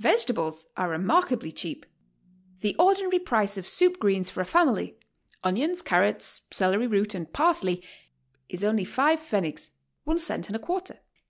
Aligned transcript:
Vegetables 0.00 0.66
are 0.76 0.88
remarkably 0.90 1.52
cheap. 1.52 1.86
The 2.62 2.74
ordinary 2.80 3.20
price 3.20 3.56
of 3.56 3.68
soup 3.68 4.00
greens 4.00 4.28
for 4.28 4.40
a 4.40 4.44
family— 4.44 4.98
onions, 5.44 5.82
carrots, 5.82 6.40
celery 6.50 6.88
root, 6.88 7.14
and 7.14 7.32
parsley— 7.32 7.80
is 8.48 8.64
only 8.64 8.84
five 8.84 9.20
pfennigs 9.20 9.70
(one 10.02 10.18
cent 10.18 10.48
and 10.48 10.56
a 10.56 10.58
quarter). 10.58 10.98